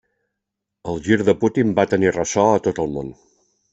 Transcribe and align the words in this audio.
El 0.93 0.97
gir 1.07 1.19
de 1.27 1.35
Putin 1.43 1.75
va 1.81 1.87
tenir 1.93 2.11
ressò 2.17 2.47
a 2.57 2.65
tot 2.69 2.83
el 2.87 2.91
món. 2.97 3.13